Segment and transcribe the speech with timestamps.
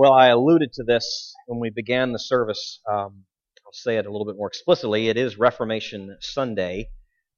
[0.00, 2.80] Well, I alluded to this when we began the service.
[2.90, 3.24] Um,
[3.66, 5.08] I'll say it a little bit more explicitly.
[5.10, 6.88] It is Reformation Sunday.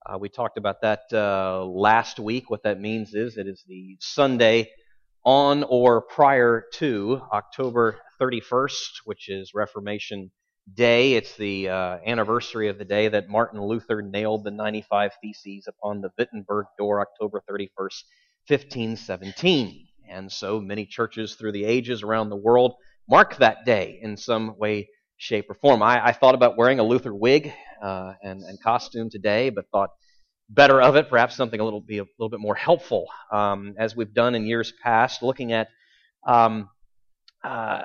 [0.06, 2.50] Uh, we talked about that uh, last week.
[2.50, 4.70] What that means is it is the Sunday
[5.24, 10.30] on or prior to October 31st, which is Reformation
[10.72, 11.14] Day.
[11.14, 16.00] It's the uh, anniversary of the day that Martin Luther nailed the 95 Theses upon
[16.00, 18.04] the Wittenberg door, October 31st,
[18.46, 19.88] 1517.
[20.08, 22.74] And so many churches through the ages around the world
[23.08, 25.82] mark that day in some way, shape, or form.
[25.82, 27.52] I, I thought about wearing a Luther wig
[27.82, 29.90] uh, and, and, costume today, but thought
[30.48, 33.96] better of it, perhaps something a little be a little bit more helpful, um, as
[33.96, 35.68] we've done in years past, looking at
[36.26, 36.68] um,
[37.42, 37.82] uh,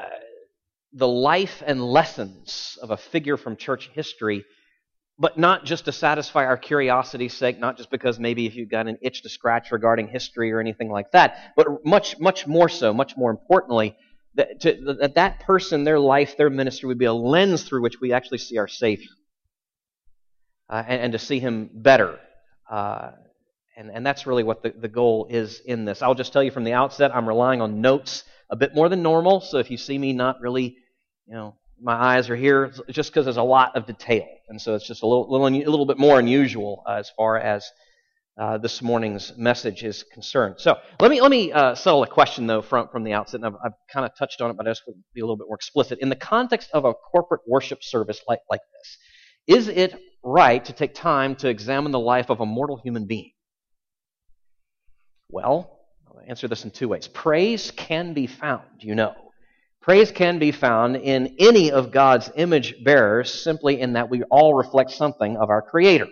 [0.93, 4.43] the life and lessons of a figure from church history
[5.19, 8.87] but not just to satisfy our curiosity's sake, not just because maybe if you've got
[8.87, 12.93] an itch to scratch regarding history or anything like that, but much, much more so,
[12.93, 13.95] much more importantly,
[14.35, 17.99] that, to, that that person, their life, their ministry would be a lens through which
[17.99, 19.09] we actually see our Savior.
[20.69, 22.19] Uh, and, and, to see Him better.
[22.69, 23.11] Uh,
[23.77, 26.01] and, and that's really what the, the goal is in this.
[26.01, 29.01] I'll just tell you from the outset, I'm relying on notes a bit more than
[29.01, 30.75] normal, so if you see me not really,
[31.25, 34.25] you know, my eyes are here just because there's a lot of detail.
[34.49, 37.37] And so it's just a little, little, a little bit more unusual uh, as far
[37.37, 37.69] as
[38.39, 40.55] uh, this morning's message is concerned.
[40.57, 43.41] So let me, let me uh, settle a question, though, from, from the outset.
[43.41, 45.23] And I've, I've kind of touched on it, but I just want to be a
[45.23, 45.99] little bit more explicit.
[45.99, 50.73] In the context of a corporate worship service like, like this, is it right to
[50.73, 53.31] take time to examine the life of a mortal human being?
[55.29, 57.07] Well, I'll answer this in two ways.
[57.07, 59.15] Praise can be found, you know
[59.87, 64.53] Praise can be found in any of God's image bearers simply in that we all
[64.53, 66.09] reflect something of our Creator.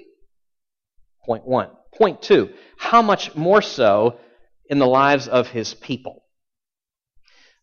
[1.26, 1.72] Point one.
[1.94, 2.54] Point two.
[2.78, 4.18] How much more so
[4.70, 6.24] in the lives of His people?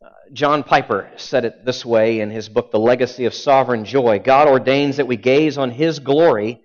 [0.04, 4.18] Uh, John Piper said it this way in his book, The Legacy of Sovereign Joy.
[4.18, 6.60] God ordains that we gaze on His glory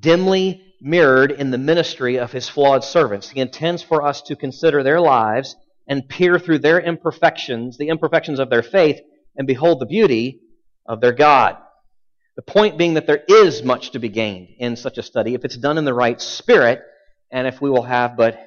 [0.00, 3.28] dimly mirrored in the ministry of His flawed servants.
[3.28, 5.56] He intends for us to consider their lives
[5.88, 9.00] and peer through their imperfections, the imperfections of their faith,
[9.36, 10.40] and behold the beauty
[10.86, 11.56] of their God.
[12.36, 15.44] The point being that there is much to be gained in such a study if
[15.44, 16.82] it's done in the right spirit
[17.32, 18.38] and if we will have but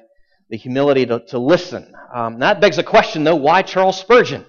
[0.48, 1.92] the humility to, to listen.
[2.14, 4.46] Um, that begs a question, though why Charles Spurgeon?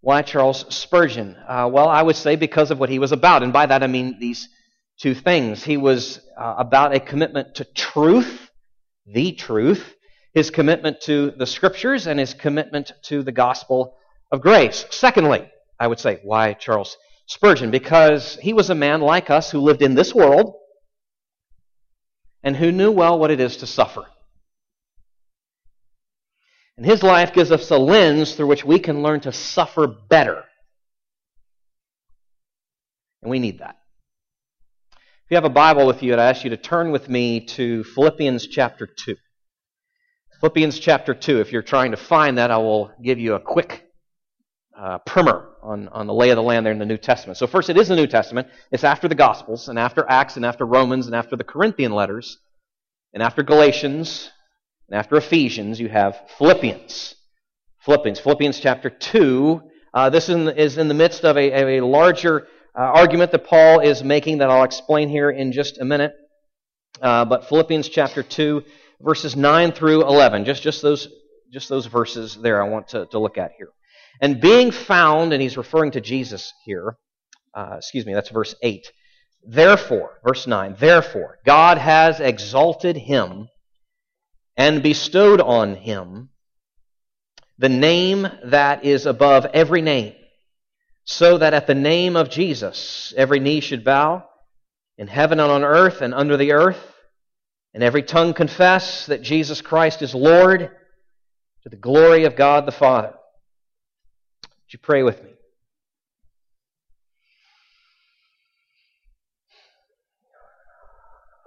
[0.00, 1.36] Why Charles Spurgeon?
[1.48, 3.42] Uh, well, I would say because of what he was about.
[3.42, 4.48] And by that I mean these
[5.00, 5.64] two things.
[5.64, 8.50] He was uh, about a commitment to truth,
[9.06, 9.95] the truth,
[10.36, 13.96] his commitment to the scriptures and his commitment to the gospel
[14.30, 14.84] of grace.
[14.90, 17.70] Secondly, I would say, why Charles Spurgeon?
[17.70, 20.52] Because he was a man like us who lived in this world
[22.42, 24.04] and who knew well what it is to suffer.
[26.76, 30.44] And his life gives us a lens through which we can learn to suffer better.
[33.22, 33.78] And we need that.
[34.92, 37.84] If you have a Bible with you, I'd ask you to turn with me to
[37.84, 39.16] Philippians chapter 2.
[40.40, 41.40] Philippians chapter 2.
[41.40, 43.86] If you're trying to find that, I will give you a quick
[44.78, 47.38] uh, primer on, on the lay of the land there in the New Testament.
[47.38, 48.48] So, first, it is the New Testament.
[48.70, 52.36] It's after the Gospels, and after Acts, and after Romans, and after the Corinthian letters,
[53.14, 54.30] and after Galatians,
[54.90, 57.14] and after Ephesians, you have Philippians.
[57.80, 58.20] Philippians.
[58.20, 59.62] Philippians chapter 2.
[59.94, 64.04] Uh, this is in the midst of a, a larger uh, argument that Paul is
[64.04, 66.12] making that I'll explain here in just a minute.
[67.00, 68.62] Uh, but Philippians chapter 2
[69.00, 70.44] verses 9 through 11.
[70.44, 71.08] Just, just, those,
[71.52, 73.68] just those verses there I want to, to look at here.
[74.20, 76.96] And being found, and he's referring to Jesus here,
[77.54, 78.90] uh, excuse me, that's verse 8.
[79.42, 83.48] Therefore, verse 9, therefore, God has exalted him
[84.56, 86.30] and bestowed on him
[87.58, 90.14] the name that is above every name,
[91.04, 94.24] so that at the name of Jesus every knee should bow
[94.98, 96.95] in heaven and on earth and under the earth
[97.76, 100.70] and every tongue confess that Jesus Christ is Lord
[101.62, 103.12] to the glory of God the Father.
[103.12, 105.28] Would you pray with me?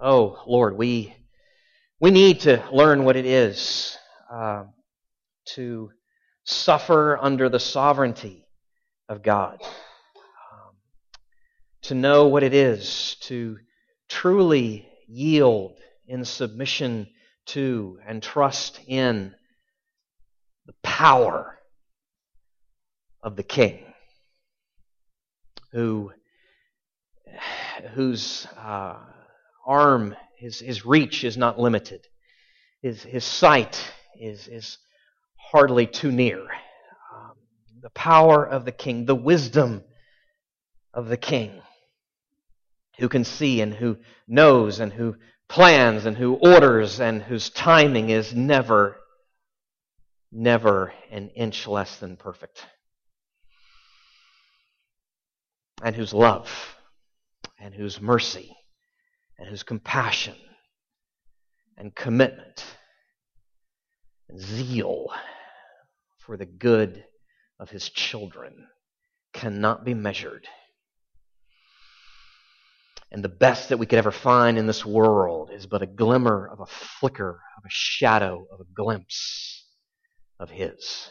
[0.00, 1.12] Oh, Lord, we,
[1.98, 3.98] we need to learn what it is
[4.32, 4.66] uh,
[5.56, 5.90] to
[6.44, 8.46] suffer under the sovereignty
[9.08, 10.76] of God, um,
[11.82, 13.58] to know what it is to
[14.08, 15.76] truly yield
[16.10, 17.08] in submission
[17.46, 19.34] to and trust in
[20.66, 21.58] the power
[23.22, 23.78] of the King,
[25.72, 26.12] who
[27.94, 28.96] whose uh,
[29.66, 32.06] arm, his, his reach is not limited.
[32.82, 33.80] His, his sight
[34.18, 34.78] is, is
[35.36, 36.40] hardly too near.
[36.40, 37.36] Um,
[37.80, 39.82] the power of the king, the wisdom
[40.92, 41.62] of the king,
[42.98, 45.16] who can see and who knows and who
[45.50, 48.96] plans and who orders and whose timing is never,
[50.30, 52.64] never an inch less than perfect.
[55.82, 56.76] And whose love
[57.58, 58.56] and whose mercy
[59.38, 60.36] and whose compassion
[61.76, 62.64] and commitment
[64.28, 65.08] and zeal
[66.18, 67.04] for the good
[67.58, 68.68] of his children
[69.32, 70.46] cannot be measured.
[73.12, 76.48] And the best that we could ever find in this world is but a glimmer
[76.48, 79.66] of a flicker, of a shadow, of a glimpse
[80.38, 81.10] of His.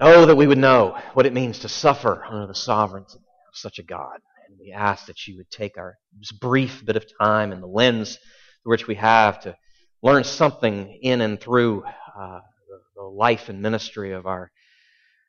[0.00, 3.78] Oh, that we would know what it means to suffer under the sovereignty of such
[3.78, 4.18] a God.
[4.48, 5.96] And we ask that you would take our
[6.40, 8.18] brief bit of time and the lens
[8.62, 9.56] through which we have to
[10.02, 14.50] learn something in and through uh, the, the life and ministry of our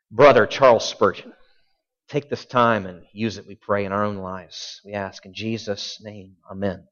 [0.10, 1.34] brother Charles Spurgeon.
[2.16, 4.80] Take this time and use it, we pray, in our own lives.
[4.86, 6.38] We ask in Jesus' name.
[6.50, 6.88] Amen.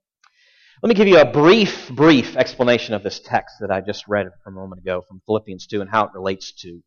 [0.81, 4.27] Let me give you a brief, brief explanation of this text that I just read
[4.45, 6.83] a moment ago from Philippians 2 and how it relates to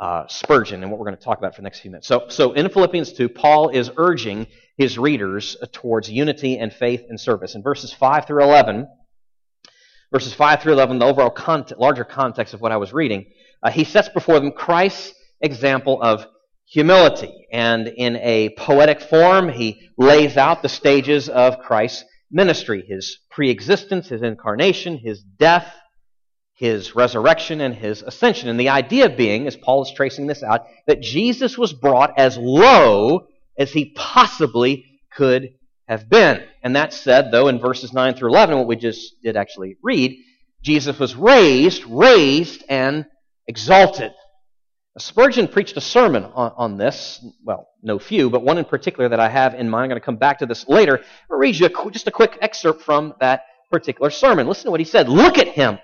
[0.00, 2.08] uh, Spurgeon and what we're going to talk about for the next few minutes.
[2.08, 4.46] So, so in Philippians 2, Paul is urging
[4.78, 7.54] his readers towards unity and faith and service.
[7.54, 8.88] In verses 5 through 11,
[10.10, 13.26] verses 5 through 11, the overall context, larger context of what I was reading,
[13.62, 16.26] uh, he sets before them Christ's example of
[16.66, 17.46] humility.
[17.52, 24.08] And in a poetic form, he lays out the stages of Christ's ministry his preexistence,
[24.08, 25.72] his incarnation, his death,
[26.54, 28.48] his resurrection, and his ascension.
[28.48, 32.36] And the idea being, as Paul is tracing this out, that Jesus was brought as
[32.36, 33.26] low
[33.58, 35.50] as he possibly could
[35.86, 36.42] have been.
[36.62, 40.16] And that said, though, in verses 9 through 11, what we just did actually read,
[40.62, 43.04] Jesus was raised, raised, and
[43.46, 44.12] exalted.
[44.96, 47.24] Spurgeon preached a sermon on, on, this.
[47.42, 49.84] Well, no few, but one in particular that I have in mind.
[49.84, 51.00] I'm going to come back to this later.
[51.28, 53.42] I'll read you a, just a quick excerpt from that
[53.72, 54.46] particular sermon.
[54.46, 55.08] Listen to what he said.
[55.08, 55.78] Look at him.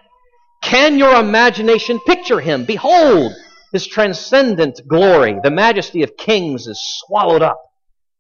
[0.63, 2.65] Can your imagination picture him?
[2.65, 3.33] Behold,
[3.73, 5.37] his transcendent glory.
[5.43, 7.61] The majesty of kings is swallowed up.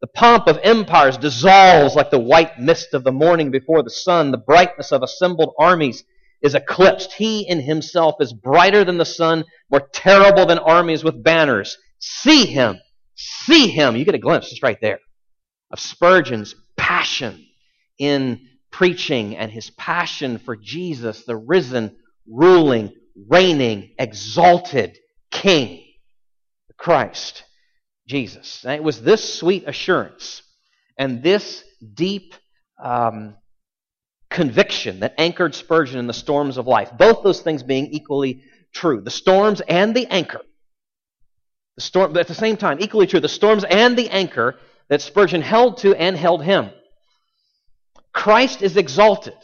[0.01, 4.33] The pomp of empires dissolves like the white mist of the morning before the sun.
[4.33, 6.03] The brightness of assembled armies
[6.43, 7.13] is eclipsed.
[7.13, 11.77] He in himself is brighter than the sun, more terrible than armies with banners.
[11.99, 12.79] See him.
[13.15, 13.97] See him.
[13.97, 15.01] You get a glimpse just right there
[15.71, 17.47] of Spurgeon's passion
[17.99, 18.41] in
[18.73, 21.97] preaching and his passion for Jesus, the risen,
[22.27, 22.93] ruling,
[23.29, 24.99] reigning, exalted
[25.31, 25.85] King,
[26.77, 27.45] Christ.
[28.11, 28.65] Jesus.
[28.65, 30.43] And it was this sweet assurance
[30.99, 31.63] and this
[31.95, 32.35] deep
[32.83, 33.37] um,
[34.31, 36.91] conviction that anchored Spurgeon in the storms of life.
[36.97, 38.43] Both those things being equally
[38.73, 39.01] true.
[39.01, 40.41] The storms and the anchor.
[41.77, 43.21] The storm, at the same time, equally true.
[43.21, 44.57] The storms and the anchor
[44.89, 46.71] that Spurgeon held to and held him.
[48.13, 49.37] Christ is exalted.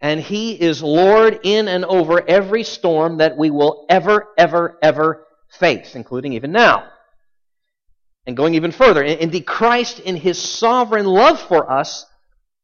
[0.00, 5.26] And he is Lord in and over every storm that we will ever, ever, ever
[5.58, 6.88] face, including even now.
[8.26, 12.04] And going even further, indeed, Christ, in his sovereign love for us,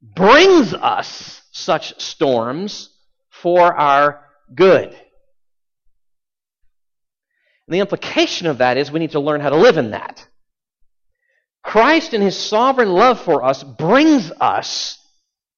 [0.02, 2.90] brings us such storms
[3.30, 4.24] for our
[4.54, 4.88] good.
[7.68, 10.26] And the implication of that is we need to learn how to live in that.
[11.62, 14.98] Christ, in his sovereign love for us, brings us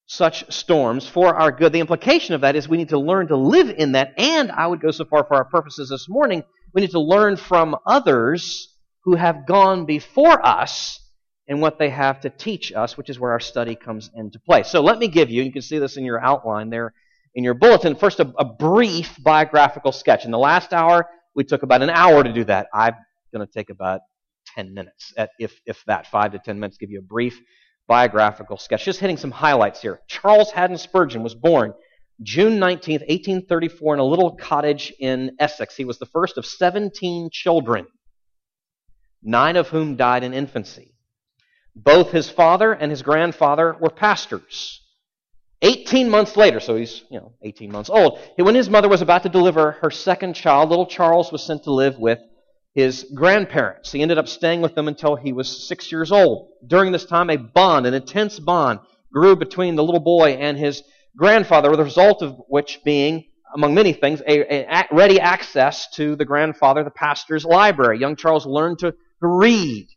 [0.07, 1.71] such storms for our good.
[1.71, 4.67] The implication of that is we need to learn to live in that, and I
[4.67, 8.75] would go so far for our purposes this morning, we need to learn from others
[9.05, 11.00] who have gone before us
[11.47, 14.63] and what they have to teach us, which is where our study comes into play.
[14.63, 16.93] So let me give you, you can see this in your outline there
[17.33, 20.25] in your bulletin, first a, a brief biographical sketch.
[20.25, 22.67] In the last hour, we took about an hour to do that.
[22.73, 22.93] I'm
[23.33, 24.01] going to take about
[24.55, 27.39] 10 minutes, at, if, if that, 5 to 10 minutes, give you a brief
[27.87, 28.83] biographical sketch.
[28.83, 30.01] Just hitting some highlights here.
[30.07, 31.73] Charles Haddon Spurgeon was born
[32.21, 35.75] June 19th, 1834, in a little cottage in Essex.
[35.75, 37.87] He was the first of 17 children
[39.23, 40.95] nine of whom died in infancy.
[41.75, 44.81] Both his father and his grandfather were pastors.
[45.61, 49.23] 18 months later, so he's, you know, 18 months old, when his mother was about
[49.23, 52.19] to deliver her second child, little Charles was sent to live with
[52.73, 53.91] his grandparents.
[53.91, 56.49] He ended up staying with them until he was six years old.
[56.65, 58.79] During this time, a bond, an intense bond,
[59.13, 60.83] grew between the little boy and his
[61.15, 66.25] grandfather, the result of which being among many things, a, a, ready access to the
[66.25, 67.99] grandfather, the pastor's library.
[67.99, 69.87] Young Charles learned to read,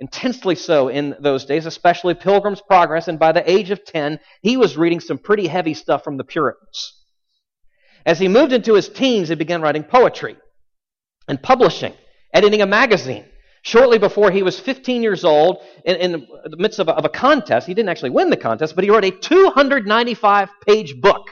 [0.00, 4.56] intensely so in those days, especially Pilgrim's Progress, and by the age of 10, he
[4.56, 6.94] was reading some pretty heavy stuff from the Puritans.
[8.06, 10.36] As he moved into his teens, he began writing poetry.
[11.26, 11.92] and publishing,
[12.32, 13.24] editing a magazine.
[13.62, 16.12] Shortly before he was 15 years old, in, in
[16.44, 18.90] the midst of a, of a contest, he didn't actually win the contest, but he
[18.90, 21.28] wrote a 295 page book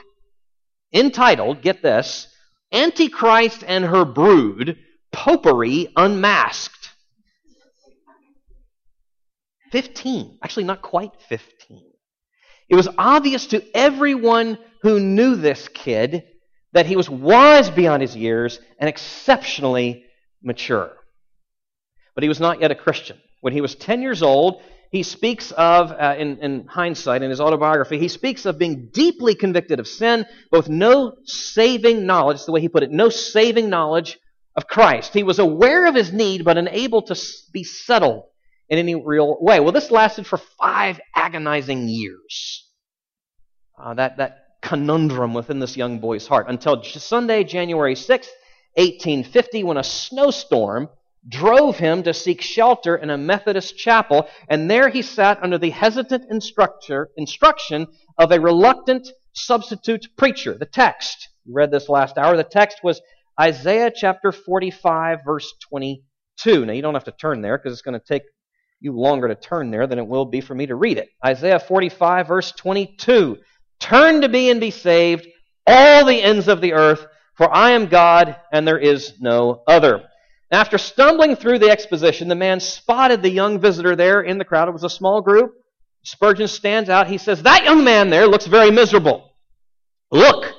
[0.93, 2.27] entitled, get this,
[2.71, 4.77] Antichrist and Her Brood
[5.11, 6.76] Popery Unmasked.
[9.71, 10.39] 15.
[10.43, 11.83] Actually, not quite 15.
[12.69, 16.23] It was obvious to everyone who knew this kid
[16.73, 20.03] that he was wise beyond his years and exceptionally
[20.43, 20.91] mature.
[22.13, 23.17] But he was not yet a Christian.
[23.41, 27.41] When he was 10 years old, he speaks of, uh, in, in hindsight, in his
[27.41, 32.61] autobiography, he speaks of being deeply convicted of sin, both no saving knowledge, the way
[32.61, 34.17] he put it, no saving knowledge
[34.55, 35.13] of Christ.
[35.13, 37.15] He was aware of his need, but unable to
[37.53, 38.23] be settled
[38.69, 39.59] in any real way.
[39.59, 42.65] Well, this lasted for five agonizing years.
[43.81, 48.29] Uh, that, that conundrum within this young boy's heart until Sunday, January 6th,
[48.75, 50.89] 1850, when a snowstorm
[51.27, 55.69] drove him to seek shelter in a Methodist chapel, and there he sat under the
[55.69, 60.57] hesitant instruction of a reluctant substitute preacher.
[60.57, 63.01] The text, we read this last hour, the text was
[63.39, 66.65] Isaiah chapter 45, verse 22.
[66.65, 68.23] Now, you don't have to turn there because it's going to take
[68.79, 71.09] you longer to turn there than it will be for me to read it.
[71.25, 73.37] Isaiah 45, verse 22.
[73.79, 75.27] Turn to me and be saved,
[75.65, 77.05] all the ends of the earth,
[77.35, 80.03] for I am God and there is no other.
[80.51, 84.69] After stumbling through the exposition, the man spotted the young visitor there in the crowd.
[84.69, 85.53] It was a small group.
[86.03, 87.07] Spurgeon stands out.
[87.07, 89.33] He says, That young man there looks very miserable.
[90.09, 90.53] Look,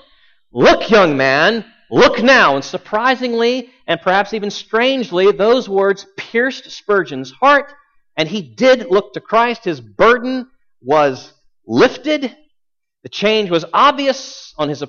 [0.53, 2.57] look, young man, look now.
[2.57, 7.73] And surprisingly, and perhaps even strangely, those words pierced Spurgeon's heart,
[8.19, 9.65] and he did look to Christ.
[9.65, 10.49] His burden
[10.83, 11.33] was
[11.65, 12.37] lifted.
[13.05, 14.83] The change was obvious on his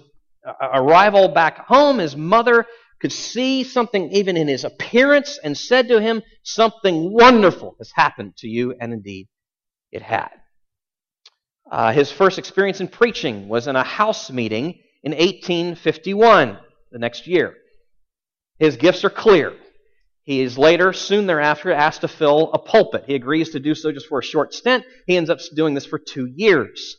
[0.62, 2.00] arrival back home.
[2.00, 2.66] His mother
[3.00, 8.36] could see something even in his appearance and said to him, Something wonderful has happened
[8.38, 9.28] to you, and indeed
[9.92, 10.32] it had.
[11.72, 16.58] Uh, his first experience in preaching was in a house meeting in 1851,
[16.92, 17.54] the next year.
[18.58, 19.54] His gifts are clear.
[20.30, 23.06] He is later, soon thereafter, asked to fill a pulpit.
[23.08, 24.86] He agrees to do so just for a short stint.
[25.08, 26.98] He ends up doing this for two years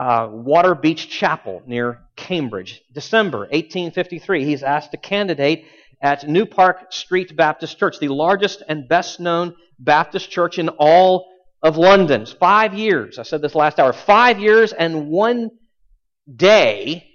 [0.00, 2.80] uh, Waterbeach Chapel near Cambridge.
[2.94, 5.66] December 1853, he's asked to candidate
[6.00, 11.30] at New Park Street Baptist Church, the largest and best known Baptist church in all
[11.62, 12.24] of London.
[12.24, 15.50] Five years, I said this last hour, five years and one
[16.34, 17.06] day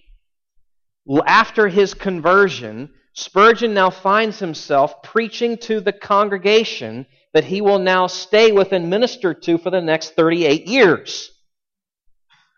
[1.25, 8.05] after his conversion, Spurgeon now finds himself preaching to the congregation that he will now
[8.05, 11.31] stay with and minister to for the next 38 years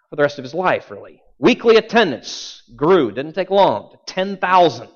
[0.10, 1.22] for the rest of his life, really.
[1.38, 4.90] Weekly attendance grew, didn't take long, to 10,000.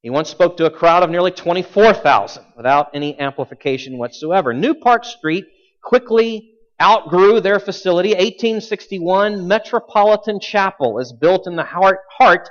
[0.00, 4.54] He once spoke to a crowd of nearly 24,000 without any amplification whatsoever.
[4.54, 5.44] New Park Street
[5.82, 8.12] quickly outgrew their facility.
[8.12, 12.48] 1861, Metropolitan Chapel is built in the heart, heart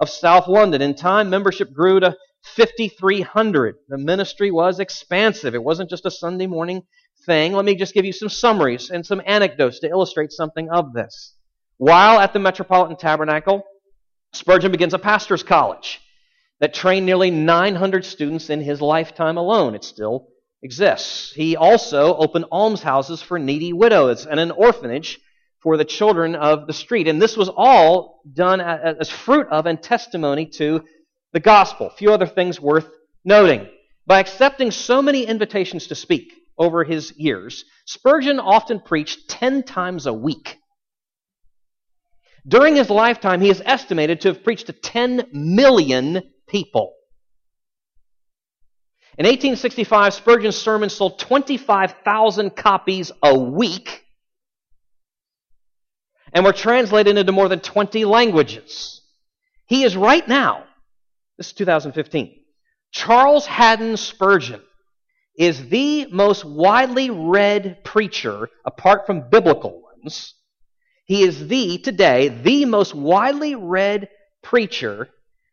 [0.00, 0.82] of South London.
[0.82, 2.16] In time, membership grew to
[2.56, 3.76] 5,300.
[3.88, 5.54] The ministry was expansive.
[5.54, 6.82] It wasn't just a Sunday morning
[7.26, 10.92] thing, let me just give you some summaries and some anecdotes to illustrate something of
[10.92, 11.34] this.
[11.76, 13.62] While at the Metropolitan Tabernacle,
[14.32, 16.00] Spurgeon begins a pastor's college
[16.60, 19.74] that trained nearly 900 students in his lifetime alone.
[19.74, 20.28] It still
[20.62, 21.32] exists.
[21.32, 25.18] He also opened almshouses for needy widows and an orphanage
[25.62, 27.08] for the children of the street.
[27.08, 30.82] And this was all done as fruit of and testimony to
[31.32, 31.88] the gospel.
[31.88, 32.88] A few other things worth
[33.24, 33.68] noting.
[34.06, 40.06] By accepting so many invitations to speak, over his years, Spurgeon often preached 10 times
[40.06, 40.58] a week.
[42.46, 46.92] During his lifetime, he is estimated to have preached to 10 million people.
[49.16, 54.04] In 1865, Spurgeon's sermons sold 25,000 copies a week
[56.32, 59.00] and were translated into more than 20 languages.
[59.66, 60.64] He is right now,
[61.38, 62.36] this is 2015,
[62.92, 64.62] Charles Haddon Spurgeon
[65.38, 70.34] is the most widely read preacher, apart from biblical ones.
[71.06, 74.08] He is the, today, the most widely read
[74.42, 75.08] preacher,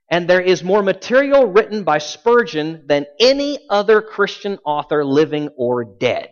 [0.09, 5.83] and there is more material written by Spurgeon than any other Christian author living or
[5.83, 6.31] dead.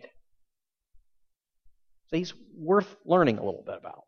[2.08, 4.05] So he's worth learning a little bit about.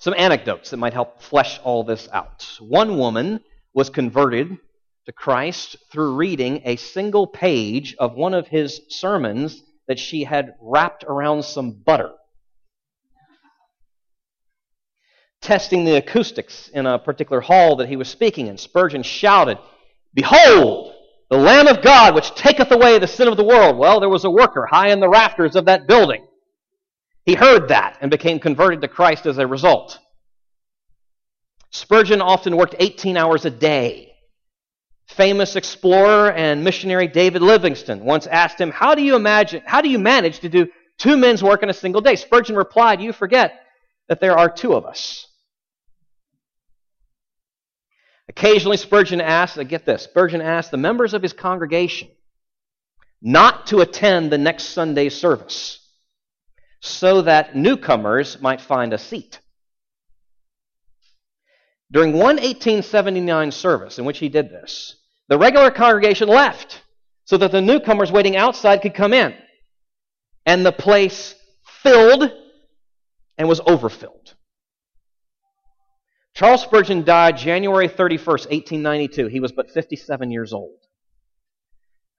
[0.00, 2.56] Some anecdotes that might help flesh all this out.
[2.58, 3.40] One woman
[3.74, 4.56] was converted
[5.04, 10.54] to Christ through reading a single page of one of his sermons that she had
[10.58, 12.12] wrapped around some butter.
[15.42, 19.58] Testing the acoustics in a particular hall that he was speaking in, Spurgeon shouted,
[20.14, 20.94] Behold,
[21.28, 23.76] the Lamb of God, which taketh away the sin of the world.
[23.76, 26.26] Well, there was a worker high in the rafters of that building.
[27.30, 30.00] He heard that and became converted to Christ as a result.
[31.70, 34.14] Spurgeon often worked 18 hours a day.
[35.06, 39.88] Famous explorer and missionary David Livingstone once asked him, How do you imagine, how do
[39.88, 40.66] you manage to do
[40.98, 42.16] two men's work in a single day?
[42.16, 43.60] Spurgeon replied, You forget
[44.08, 45.28] that there are two of us.
[48.28, 52.08] Occasionally, Spurgeon asked, uh, get this, Spurgeon asked the members of his congregation
[53.22, 55.79] not to attend the next Sunday's service
[56.80, 59.40] so that newcomers might find a seat.
[61.92, 64.96] During one 1879 service in which he did this,
[65.28, 66.82] the regular congregation left
[67.24, 69.34] so that the newcomers waiting outside could come in.
[70.46, 71.34] And the place
[71.82, 72.30] filled
[73.38, 74.34] and was overfilled.
[76.34, 79.26] Charles Spurgeon died January 31st, 1892.
[79.26, 80.79] He was but 57 years old.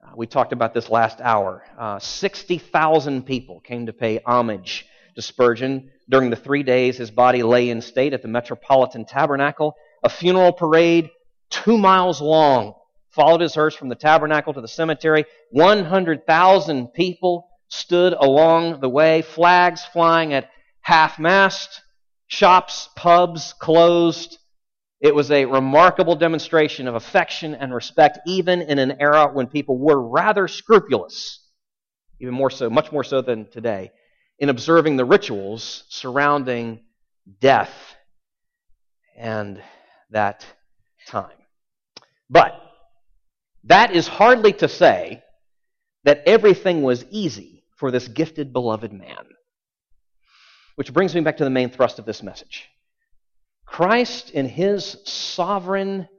[0.04, 1.64] Uh, we talked about this last hour.
[1.78, 7.44] Uh, 60,000 people came to pay homage to Spurgeon during the three days his body
[7.44, 9.76] lay in state at the Metropolitan Tabernacle.
[10.04, 11.12] A funeral parade
[11.50, 12.74] two miles long
[13.10, 15.26] followed his hearse from the tabernacle to the cemetery.
[15.52, 20.50] 100,000 people stood along the way, flags flying at
[20.82, 21.82] half mast,
[22.28, 24.38] shops, pubs closed.
[25.02, 29.80] It was a remarkable demonstration of affection and respect, even in an era when people
[29.80, 31.40] were rather scrupulous,
[32.20, 33.92] even more so, much more so than today,
[34.38, 36.82] in observing the rituals surrounding
[37.40, 37.74] death
[39.18, 39.62] and
[40.12, 40.46] that
[41.08, 41.32] time.
[42.30, 42.54] But
[43.64, 45.24] that is hardly to say
[46.04, 49.26] that everything was easy for this gifted, beloved man.
[50.76, 52.68] Which brings me back to the main thrust of this message.
[53.72, 56.10] Christ, in his sovereign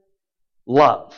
[0.67, 1.15] love,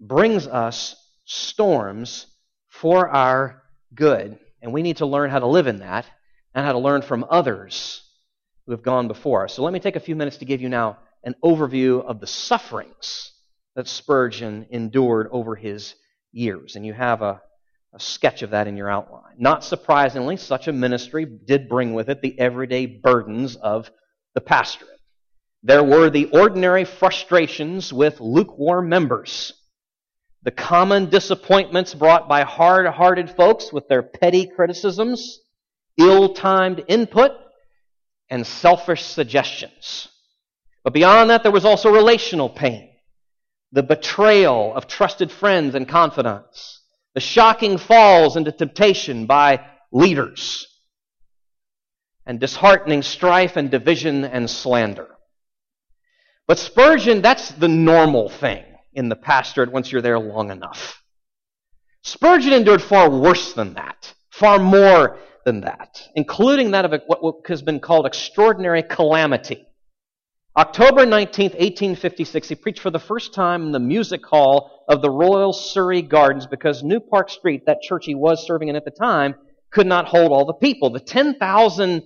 [0.00, 2.26] brings us storms
[2.66, 3.62] for our
[3.94, 4.36] good.
[4.60, 6.04] And we need to learn how to live in that
[6.52, 8.02] and how to learn from others
[8.66, 9.54] who have gone before us.
[9.54, 12.26] So let me take a few minutes to give you now an overview of the
[12.26, 13.30] sufferings
[13.76, 15.94] that Spurgeon endured over his
[16.32, 16.74] years.
[16.74, 17.40] And you have a,
[17.94, 19.36] a sketch of that in your outline.
[19.38, 23.88] Not surprisingly, such a ministry did bring with it the everyday burdens of
[24.34, 24.95] the pastorate.
[25.66, 29.52] There were the ordinary frustrations with lukewarm members,
[30.44, 35.40] the common disappointments brought by hard hearted folks with their petty criticisms,
[35.98, 37.32] ill timed input,
[38.30, 40.06] and selfish suggestions.
[40.84, 42.88] But beyond that, there was also relational pain,
[43.72, 46.80] the betrayal of trusted friends and confidants,
[47.14, 50.68] the shocking falls into temptation by leaders,
[52.24, 55.08] and disheartening strife and division and slander.
[56.46, 61.02] But Spurgeon, that's the normal thing in the pastorate once you're there long enough.
[62.02, 67.62] Spurgeon endured far worse than that, far more than that, including that of what has
[67.62, 69.66] been called extraordinary calamity.
[70.56, 75.10] October 19, 1856, he preached for the first time in the music hall of the
[75.10, 78.90] Royal Surrey Gardens because New Park Street, that church he was serving in at the
[78.90, 79.34] time,
[79.70, 80.90] could not hold all the people.
[80.90, 82.02] The 10,000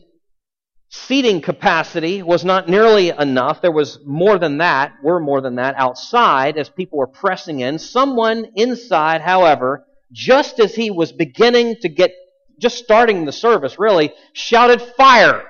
[0.91, 3.63] seating capacity was not nearly enough.
[3.63, 7.79] There was more than that, were more than that outside as people were pressing in.
[7.79, 12.13] Someone inside, however, just as he was beginning to get
[12.59, 15.45] just starting the service, really, shouted fire.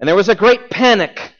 [0.00, 1.34] And there was a great panic.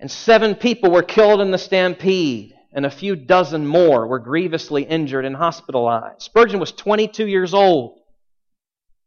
[0.00, 4.84] And seven people were killed in the stampede, and a few dozen more were grievously
[4.84, 6.22] injured and hospitalized.
[6.22, 7.98] Spurgeon was 22 years old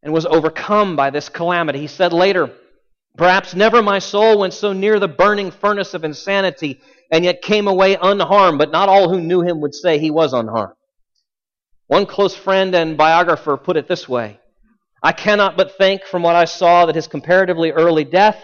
[0.04, 1.80] and was overcome by this calamity.
[1.80, 2.52] He said later,
[3.18, 6.80] Perhaps never my soul went so near the burning furnace of insanity
[7.12, 10.34] and yet came away unharmed, but not all who knew him would say he was
[10.34, 10.76] unharmed.
[11.88, 14.40] One close friend and biographer put it this way
[15.02, 18.40] I cannot but think from what I saw that his comparatively early death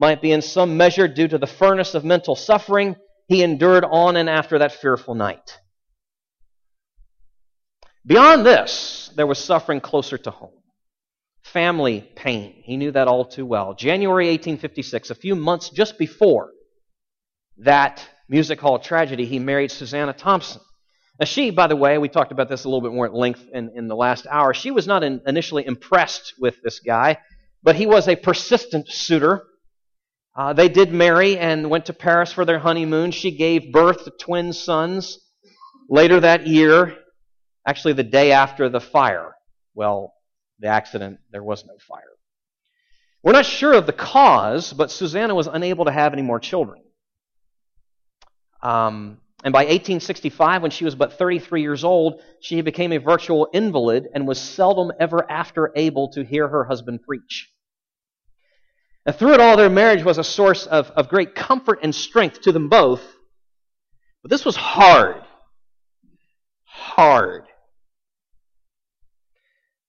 [0.00, 2.96] might be in some measure due to the furnace of mental suffering
[3.28, 5.58] he endured on and after that fearful night.
[8.06, 10.57] Beyond this, there was suffering closer to home.
[11.52, 12.54] Family pain.
[12.62, 13.74] He knew that all too well.
[13.74, 16.50] January 1856, a few months just before
[17.58, 20.60] that music hall tragedy, he married Susanna Thompson.
[21.18, 23.44] Now, she, by the way, we talked about this a little bit more at length
[23.52, 24.54] in, in the last hour.
[24.54, 27.18] She was not in, initially impressed with this guy,
[27.62, 29.44] but he was a persistent suitor.
[30.36, 33.10] Uh, they did marry and went to Paris for their honeymoon.
[33.10, 35.18] She gave birth to twin sons
[35.88, 36.96] later that year,
[37.66, 39.34] actually the day after the fire.
[39.74, 40.12] Well,
[40.58, 42.02] the accident, there was no fire.
[43.22, 46.82] We're not sure of the cause, but Susanna was unable to have any more children.
[48.62, 53.48] Um, And by 1865, when she was but 33 years old, she became a virtual
[53.52, 57.48] invalid and was seldom ever after able to hear her husband preach.
[59.06, 62.42] And through it all, their marriage was a source of, of great comfort and strength
[62.42, 63.02] to them both.
[64.22, 65.22] But this was hard.
[66.64, 67.47] Hard.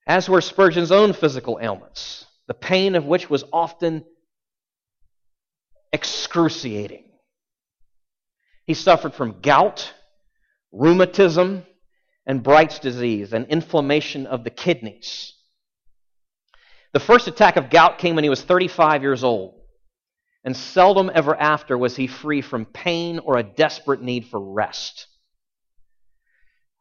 [0.09, 4.03] As were Spurgeon's own physical ailments, the pain of which was often
[5.93, 7.03] excruciating.
[8.65, 9.93] He suffered from gout,
[10.71, 11.63] rheumatism,
[12.25, 15.35] and Bright's disease, and inflammation of the kidneys.
[16.91, 19.61] The first attack of gout came when he was 35 years old,
[20.43, 25.05] and seldom ever after was he free from pain or a desperate need for rest.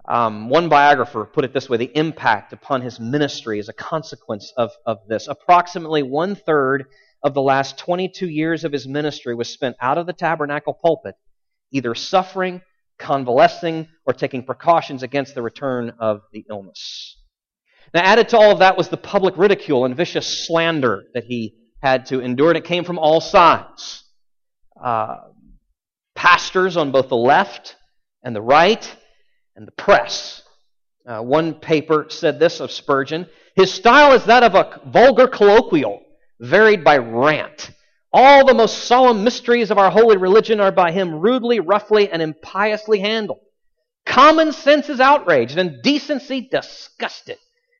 [0.08, 4.52] Um, one biographer put it this way the impact upon his ministry as a consequence
[4.56, 5.28] of, of this.
[5.28, 6.86] Approximately one third
[7.22, 11.14] of the last 22 years of his ministry was spent out of the tabernacle pulpit
[11.70, 12.62] either suffering,
[12.98, 17.16] convalescing, or taking precautions against the return of the illness.
[17.92, 21.56] Now, added to all of that was the public ridicule and vicious slander that he
[21.82, 24.04] had to endure, and it came from all sides.
[24.82, 25.16] Uh,
[26.14, 27.76] pastors on both the left
[28.22, 28.96] and the right,
[29.58, 30.40] and the press.
[31.04, 36.00] Uh, one paper said this of Spurgeon His style is that of a vulgar colloquial,
[36.40, 37.72] varied by rant.
[38.12, 42.22] All the most solemn mysteries of our holy religion are by him rudely, roughly, and
[42.22, 43.40] impiously handled.
[44.06, 47.36] Common sense is outraged and decency disgusted.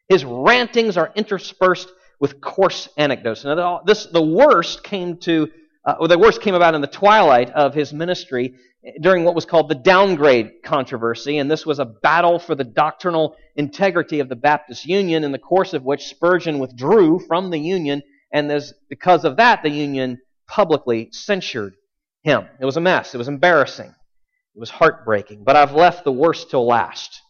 [0.09, 3.45] His rantings are interspersed with coarse anecdotes.
[3.45, 5.49] Now, this the worst came to,
[5.87, 8.57] uh, the worst came about in the twilight of his ministry
[9.01, 13.37] during what was called the downgrade controversy, and this was a battle for the doctrinal
[13.57, 18.03] integrity of the Baptist Union, in the course of which Spurgeon withdrew from the Union
[18.33, 21.75] and because of that, the union publicly censured
[22.23, 22.47] him.
[22.61, 23.14] It was a mess.
[23.14, 23.88] It was embarrassing.
[23.88, 25.45] It was heartbreaking.
[25.45, 27.21] But I've left the worst till last.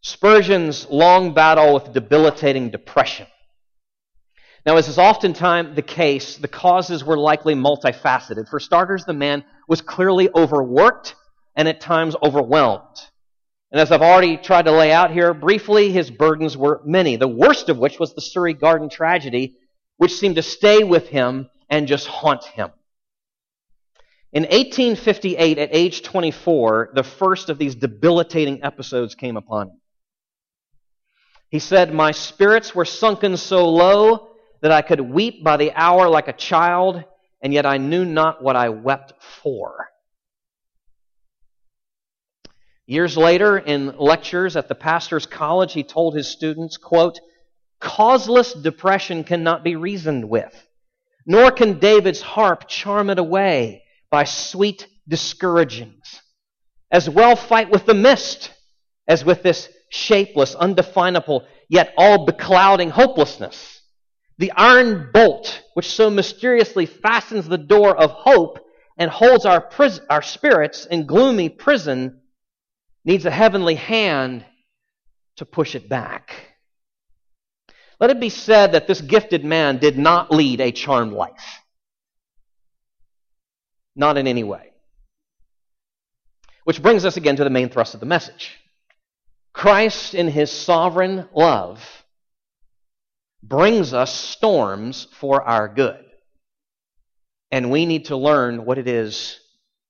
[0.00, 3.26] Spurgeon's long battle with debilitating depression.
[4.66, 8.48] Now, as is oftentimes the case, the causes were likely multifaceted.
[8.48, 11.14] For starters, the man was clearly overworked
[11.54, 12.98] and at times overwhelmed.
[13.70, 17.28] And as I've already tried to lay out here briefly, his burdens were many, the
[17.28, 19.56] worst of which was the Surrey Garden tragedy,
[19.98, 22.70] which seemed to stay with him and just haunt him.
[24.32, 29.80] In 1858, at age 24, the first of these debilitating episodes came upon him.
[31.50, 34.33] He said, My spirits were sunken so low
[34.64, 37.04] that I could weep by the hour like a child,
[37.42, 39.88] and yet I knew not what I wept for.
[42.86, 47.20] Years later, in lectures at the pastor's college, he told his students, quote,
[47.78, 50.66] Causeless depression cannot be reasoned with,
[51.26, 56.22] nor can David's harp charm it away by sweet discouragings.
[56.90, 58.50] As well fight with the mist
[59.06, 63.73] as with this shapeless, undefinable, yet all beclouding hopelessness.
[64.38, 68.58] The iron bolt, which so mysteriously fastens the door of hope
[68.98, 72.20] and holds our, pris- our spirits in gloomy prison,
[73.04, 74.44] needs a heavenly hand
[75.36, 76.34] to push it back.
[78.00, 81.60] Let it be said that this gifted man did not lead a charmed life.
[83.94, 84.70] Not in any way.
[86.64, 88.58] Which brings us again to the main thrust of the message.
[89.52, 92.03] Christ, in his sovereign love,
[93.48, 96.04] brings us storms for our good.
[97.50, 99.38] And we need to learn what it is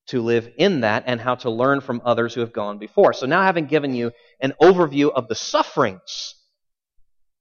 [0.09, 3.13] to live in that and how to learn from others who have gone before.
[3.13, 6.35] So now having given you an overview of the sufferings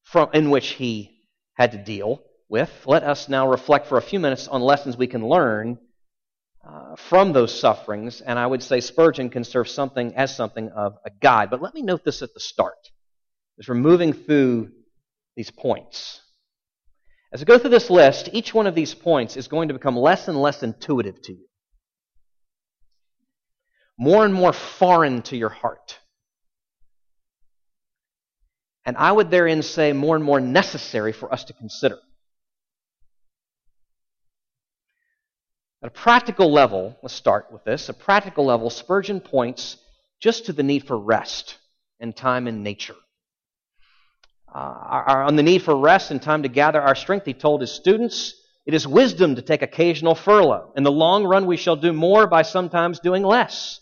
[0.03, 1.19] from, in which he
[1.55, 5.07] had to deal with, let us now reflect for a few minutes on lessons we
[5.07, 5.77] can learn
[6.65, 8.21] uh, from those sufferings.
[8.21, 11.49] And I would say Spurgeon can serve something as something of a guide.
[11.49, 12.77] But let me note this at the start
[13.59, 14.71] as we're moving through
[15.35, 16.21] these points.
[17.31, 19.97] As I go through this list, each one of these points is going to become
[19.97, 21.45] less and less intuitive to you
[23.97, 25.99] more and more foreign to your heart.
[28.85, 31.99] And I would therein say more and more necessary for us to consider.
[35.81, 37.89] At a practical level, let's start with this.
[37.89, 39.77] A practical level, Spurgeon points
[40.19, 41.57] just to the need for rest
[41.99, 42.95] and time in nature.
[44.53, 47.71] Uh, on the need for rest and time to gather our strength, he told his
[47.71, 48.35] students,
[48.65, 50.71] it is wisdom to take occasional furlough.
[50.75, 53.79] In the long run, we shall do more by sometimes doing less.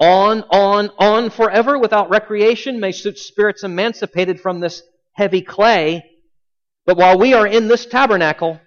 [0.00, 6.02] On, on, on forever without recreation may suit spirits emancipated from this heavy clay.
[6.86, 8.60] But while we are in this tabernacle,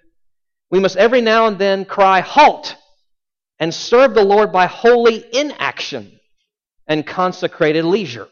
[0.70, 2.76] we must every now and then cry, Halt!
[3.60, 6.18] and serve the Lord by holy inaction
[6.86, 8.28] and consecrated leisure.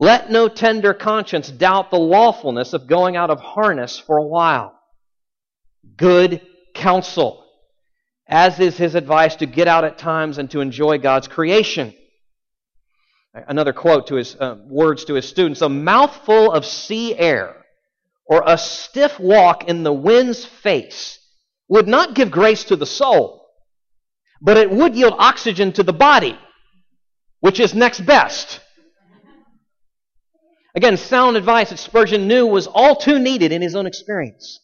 [0.00, 4.78] Let no tender conscience doubt the lawfulness of going out of harness for a while.
[5.96, 6.40] Good
[6.74, 7.44] counsel,
[8.28, 11.94] as is his advice to get out at times and to enjoy God's creation.
[13.34, 17.64] Another quote to his uh, words to his students a mouthful of sea air
[18.24, 21.18] or a stiff walk in the wind's face
[21.68, 23.46] would not give grace to the soul,
[24.40, 26.38] but it would yield oxygen to the body,
[27.40, 28.60] which is next best.
[30.74, 34.60] Again, sound advice that Spurgeon knew was all too needed in his own experience.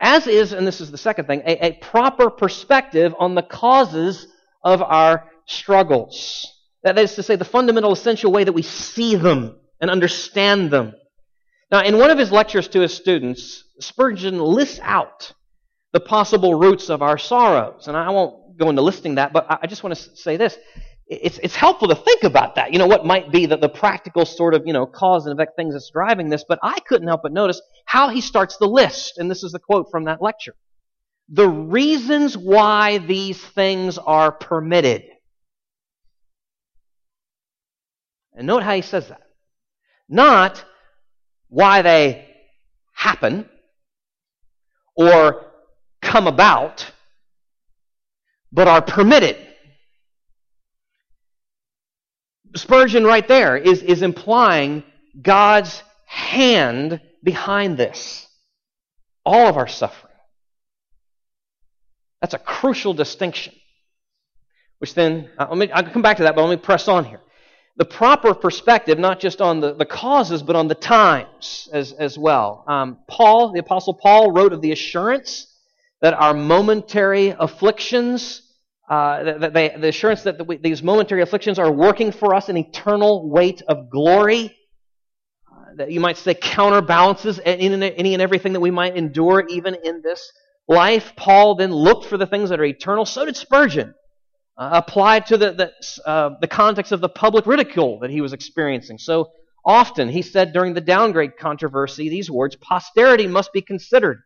[0.00, 4.26] As is, and this is the second thing, a, a proper perspective on the causes
[4.62, 6.46] of our struggles.
[6.82, 10.92] That is to say, the fundamental, essential way that we see them and understand them.
[11.70, 15.32] Now, in one of his lectures to his students, Spurgeon lists out
[15.92, 17.88] the possible roots of our sorrows.
[17.88, 20.56] And I won't go into listing that, but I just want to say this.
[21.08, 22.72] It's, it's helpful to think about that.
[22.72, 25.54] You know, what might be the, the practical sort of, you know, cause and effect
[25.54, 29.18] things that's driving this, but I couldn't help but notice how he starts the list.
[29.18, 30.54] And this is the quote from that lecture.
[31.28, 35.04] The reasons why these things are permitted.
[38.34, 39.22] And note how he says that.
[40.08, 40.64] Not
[41.48, 42.28] why they
[42.94, 43.48] happen
[44.96, 45.46] or
[46.02, 46.90] come about,
[48.50, 49.36] but are permitted.
[52.58, 54.82] Spurgeon, right there, is, is implying
[55.20, 58.26] God's hand behind this.
[59.24, 60.12] All of our suffering.
[62.20, 63.54] That's a crucial distinction.
[64.78, 67.20] Which then, uh, me, I'll come back to that, but let me press on here
[67.76, 72.18] the proper perspective, not just on the, the causes, but on the times as, as
[72.18, 72.64] well.
[72.66, 75.46] Um, Paul, the Apostle Paul, wrote of the assurance
[76.00, 78.42] that our momentary afflictions,
[78.88, 82.56] uh, that they, the assurance that the, these momentary afflictions are working for us an
[82.56, 84.56] eternal weight of glory.
[85.50, 90.02] Uh, that you might say counterbalances any and everything that we might endure even in
[90.02, 90.30] this
[90.68, 91.14] life.
[91.16, 93.04] Paul then looked for the things that are eternal.
[93.04, 93.94] So did Spurgeon
[94.56, 98.32] uh, applied to the, the, uh, the context of the public ridicule that he was
[98.32, 98.98] experiencing.
[98.98, 99.32] So
[99.64, 104.22] often, he said during the downgrade controversy these words posterity must be considered.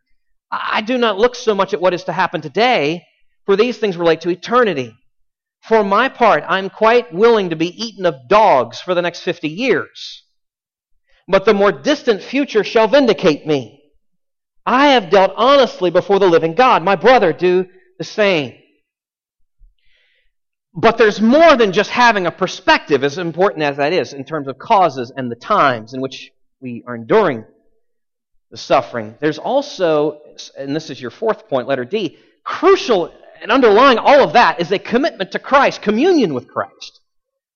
[0.51, 3.03] I do not look so much at what is to happen today,
[3.51, 4.95] for these things relate to eternity.
[5.63, 9.49] For my part, I'm quite willing to be eaten of dogs for the next 50
[9.49, 10.23] years.
[11.27, 13.83] But the more distant future shall vindicate me.
[14.65, 16.81] I have dealt honestly before the living God.
[16.81, 17.65] My brother, do
[17.97, 18.55] the same.
[20.73, 24.47] But there's more than just having a perspective, as important as that is, in terms
[24.47, 27.43] of causes and the times in which we are enduring
[28.49, 29.17] the suffering.
[29.19, 30.21] There's also,
[30.57, 34.71] and this is your fourth point, letter D, crucial and underlying all of that is
[34.71, 36.99] a commitment to Christ, communion with Christ.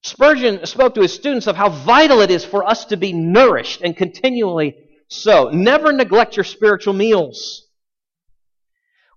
[0.03, 3.81] Spurgeon spoke to his students of how vital it is for us to be nourished
[3.81, 4.75] and continually
[5.07, 5.49] so.
[5.49, 7.67] Never neglect your spiritual meals,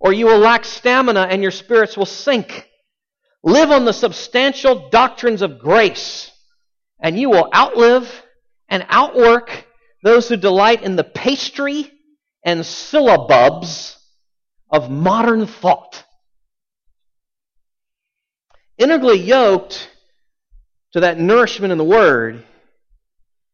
[0.00, 2.68] or you will lack stamina and your spirits will sink.
[3.42, 6.30] Live on the substantial doctrines of grace,
[7.00, 8.24] and you will outlive
[8.68, 9.66] and outwork
[10.02, 11.90] those who delight in the pastry
[12.44, 13.96] and syllabubs
[14.70, 16.04] of modern thought.
[18.78, 19.90] Integrally yoked
[20.92, 22.44] to that nourishment in the Word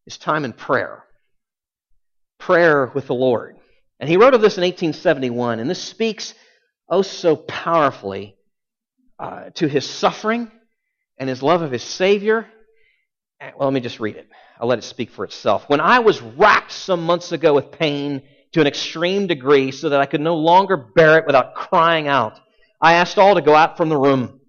[0.06, 1.02] is time in prayer.
[2.38, 3.56] Prayer with the Lord.
[3.98, 6.34] And he wrote of this in 1871, and this speaks
[6.90, 8.36] oh so powerfully
[9.18, 10.50] uh, to his suffering
[11.18, 12.46] and his love of his Savior.
[13.40, 14.28] Well, let me just read it.
[14.60, 15.64] I'll let it speak for itself.
[15.68, 20.00] When I was racked some months ago with pain to an extreme degree so that
[20.00, 22.38] I could no longer bear it without crying out,
[22.80, 24.40] I asked all to go out from the room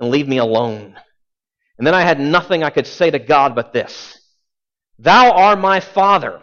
[0.00, 0.96] and leave me alone.
[1.78, 4.18] And then I had nothing I could say to God but this
[4.98, 6.42] Thou art my Father,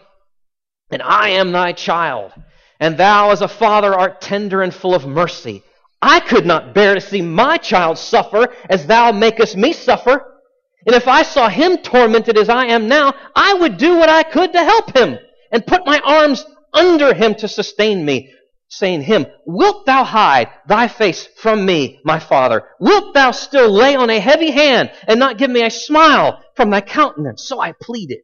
[0.90, 2.32] and I am thy child.
[2.80, 5.64] And thou, as a father, art tender and full of mercy.
[6.00, 10.42] I could not bear to see my child suffer as thou makest me suffer.
[10.86, 14.22] And if I saw him tormented as I am now, I would do what I
[14.24, 15.18] could to help him
[15.52, 18.32] and put my arms under him to sustain me,
[18.70, 22.64] saying him, Wilt thou hide thy face from me, my father?
[22.80, 26.70] Wilt thou still lay on a heavy hand and not give me a smile from
[26.70, 27.48] thy countenance?
[27.48, 28.20] So I pleaded.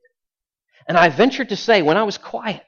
[0.88, 2.62] And I ventured to say when I was quiet,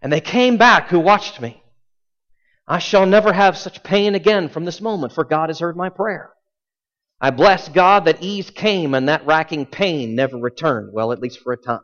[0.00, 1.62] and they came back who watched me,
[2.66, 5.90] I shall never have such pain again from this moment, for God has heard my
[5.90, 6.32] prayer.
[7.20, 11.40] I bless God that ease came and that racking pain never returned, well, at least
[11.40, 11.80] for a time.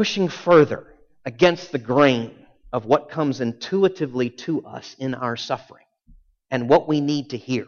[0.00, 0.86] Pushing further
[1.26, 2.34] against the grain
[2.72, 5.84] of what comes intuitively to us in our suffering
[6.50, 7.66] and what we need to hear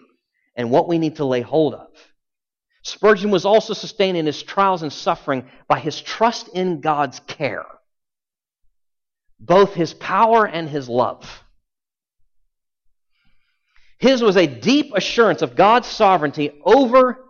[0.57, 1.91] and what we need to lay hold of.
[2.85, 7.67] Spurgeon was also sustained in his trials and suffering by his trust in God's care,
[9.39, 11.45] both his power and his love.
[13.99, 17.27] His was a deep assurance of God's sovereignty over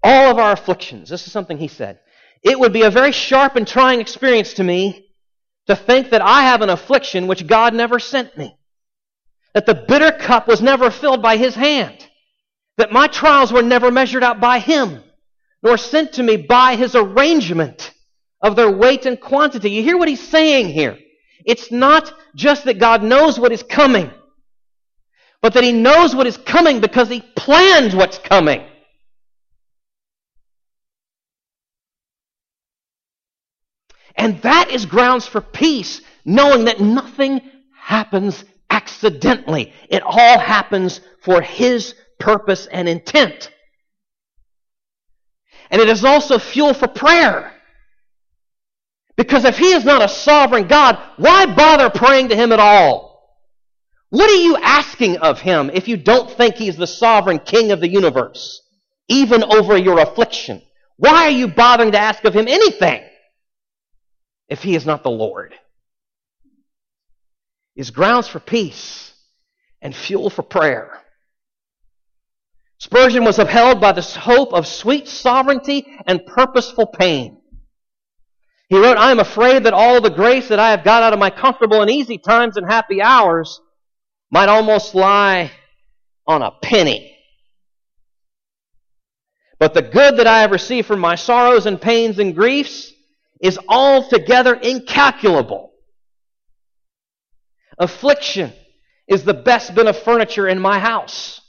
[0.00, 1.08] all of our afflictions.
[1.08, 1.98] This is something he said.
[2.42, 5.08] It would be a very sharp and trying experience to me
[5.66, 8.56] to think that I have an affliction which God never sent me.
[9.54, 12.06] That the bitter cup was never filled by His hand.
[12.76, 15.02] That my trials were never measured out by Him,
[15.62, 17.92] nor sent to me by His arrangement
[18.40, 19.70] of their weight and quantity.
[19.70, 20.96] You hear what He's saying here?
[21.44, 24.10] It's not just that God knows what is coming,
[25.42, 28.64] but that He knows what is coming because He plans what's coming.
[34.18, 37.40] And that is grounds for peace, knowing that nothing
[37.72, 39.72] happens accidentally.
[39.88, 43.50] It all happens for His purpose and intent.
[45.70, 47.52] And it is also fuel for prayer.
[49.16, 53.08] Because if He is not a sovereign God, why bother praying to Him at all?
[54.10, 57.80] What are you asking of Him if you don't think He's the sovereign King of
[57.80, 58.62] the universe,
[59.06, 60.60] even over your affliction?
[60.96, 63.07] Why are you bothering to ask of Him anything?
[64.48, 65.54] If he is not the Lord.
[67.76, 69.12] Is grounds for peace
[69.80, 71.00] and fuel for prayer.
[72.78, 77.38] Spurgeon was upheld by the hope of sweet sovereignty and purposeful pain.
[78.68, 81.18] He wrote, I am afraid that all the grace that I have got out of
[81.18, 83.60] my comfortable and easy times and happy hours
[84.30, 85.50] might almost lie
[86.26, 87.16] on a penny.
[89.58, 92.92] But the good that I have received from my sorrows and pains and griefs
[93.40, 95.72] is altogether incalculable.
[97.78, 98.52] Affliction
[99.06, 101.40] is the best bit of furniture in my house.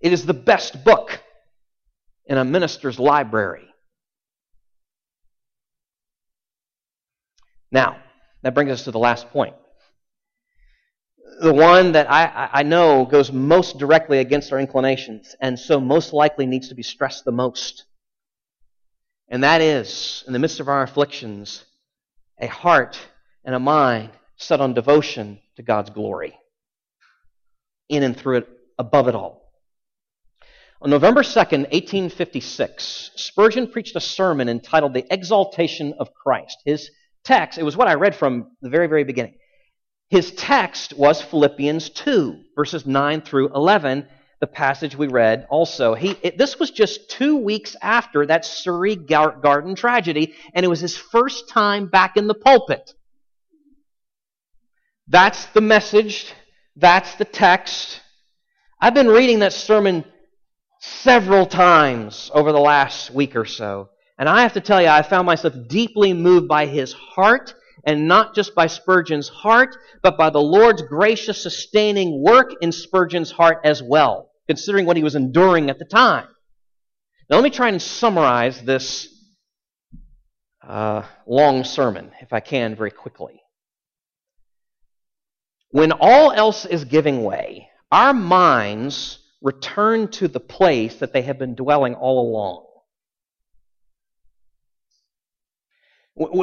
[0.00, 1.22] It is the best book
[2.26, 3.66] in a minister's library.
[7.70, 7.96] Now,
[8.42, 9.54] that brings us to the last point.
[11.40, 16.12] The one that I, I know goes most directly against our inclinations, and so most
[16.12, 17.84] likely needs to be stressed the most.
[19.32, 21.64] And that is, in the midst of our afflictions,
[22.38, 22.98] a heart
[23.46, 26.36] and a mind set on devotion to God's glory.
[27.88, 29.50] In and through it, above it all.
[30.82, 36.58] On November 2nd, 1856, Spurgeon preached a sermon entitled The Exaltation of Christ.
[36.66, 36.90] His
[37.24, 39.36] text, it was what I read from the very, very beginning.
[40.10, 44.06] His text was Philippians 2, verses 9 through 11,
[44.42, 45.94] the passage we read also.
[45.94, 50.80] He, it, this was just two weeks after that Surrey Garden tragedy, and it was
[50.80, 52.92] his first time back in the pulpit.
[55.06, 56.32] That's the message.
[56.74, 58.00] That's the text.
[58.80, 60.04] I've been reading that sermon
[60.80, 63.90] several times over the last week or so.
[64.18, 67.54] And I have to tell you, I found myself deeply moved by his heart,
[67.86, 73.30] and not just by Spurgeon's heart, but by the Lord's gracious, sustaining work in Spurgeon's
[73.30, 76.26] heart as well considering what he was enduring at the time.
[77.30, 79.08] Now, let me try and summarize this
[80.62, 83.40] uh, long sermon, if I can, very quickly.
[85.70, 91.38] When all else is giving way, our minds return to the place that they have
[91.38, 92.66] been dwelling all along.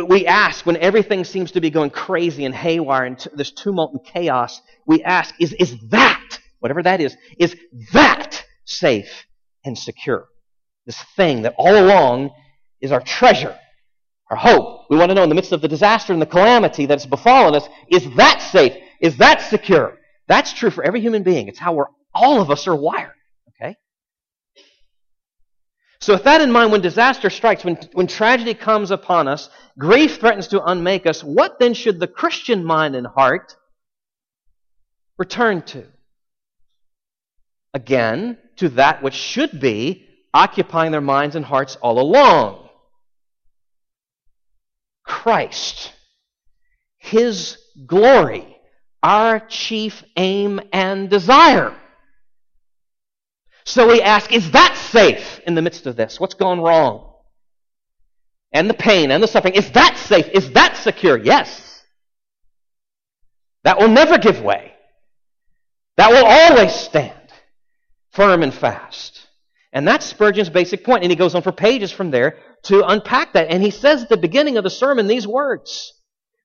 [0.10, 4.04] We ask when everything seems to be going crazy and haywire and there's tumult and
[4.04, 7.56] chaos, we ask, is, is that whatever that is, is
[7.94, 9.26] that safe
[9.66, 10.28] and secure.
[10.86, 12.32] This thing that all along
[12.82, 13.58] is our treasure,
[14.30, 14.86] our hope.
[14.90, 17.56] We want to know in the midst of the disaster and the calamity that's befallen
[17.56, 18.74] us, is that safe?
[19.02, 19.98] Is that secure?
[20.28, 21.48] That's true for every human being.
[21.48, 23.14] It's how we're, all of us are wired.
[23.50, 23.76] Okay?
[26.02, 30.20] So with that in mind, when disaster strikes, when, when tragedy comes upon us, grief
[30.20, 33.56] threatens to unmake us, what then should the Christian mind and heart
[35.18, 35.86] return to?
[37.74, 42.70] Again to that which should be occupying their minds and hearts all along
[45.10, 45.92] Christ,
[46.98, 47.58] His
[47.88, 48.56] glory,
[49.02, 51.76] our chief aim and desire.
[53.66, 56.20] So we ask, is that safe in the midst of this?
[56.20, 57.12] What's gone wrong?
[58.52, 59.56] And the pain and the suffering.
[59.56, 60.28] Is that safe?
[60.30, 61.18] Is that secure?
[61.18, 61.84] Yes.
[63.64, 64.74] That will never give way.
[65.98, 67.19] That will always stand
[68.12, 69.28] firm and fast.
[69.72, 71.04] And that's Spurgeon's basic point.
[71.04, 73.50] And he goes on for pages from there to unpack that.
[73.50, 75.94] And he says at the beginning of the sermon these words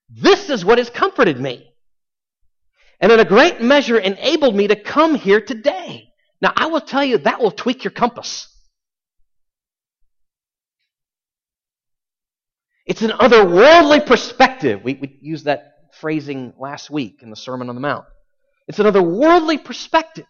[0.09, 1.71] This is what has comforted me.
[2.99, 6.09] And in a great measure enabled me to come here today.
[6.41, 8.47] Now, I will tell you, that will tweak your compass.
[12.85, 14.81] It's an otherworldly perspective.
[14.83, 18.05] We, we used that phrasing last week in the Sermon on the Mount.
[18.67, 20.25] It's an otherworldly perspective,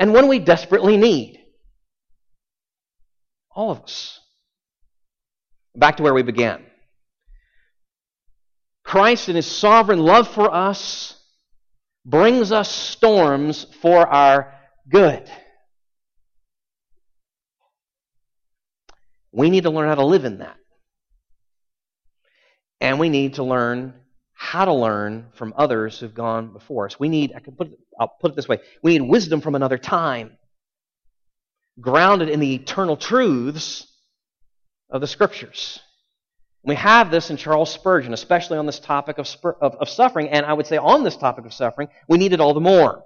[0.00, 1.38] and one we desperately need.
[3.54, 4.18] All of us.
[5.76, 6.64] Back to where we began.
[8.82, 11.14] Christ, in his sovereign love for us,
[12.06, 14.54] brings us storms for our
[14.88, 15.30] good.
[19.32, 20.56] We need to learn how to live in that.
[22.80, 23.94] And we need to learn
[24.40, 26.98] how to learn from others who've gone before us.
[26.98, 29.54] We need, I can put it, I'll put it this way, we need wisdom from
[29.54, 30.38] another time,
[31.78, 33.86] grounded in the eternal truths
[34.88, 35.78] of the Scriptures.
[36.64, 39.28] We have this in Charles Spurgeon, especially on this topic of,
[39.60, 42.40] of, of suffering, and I would say on this topic of suffering, we need it
[42.40, 43.04] all the more.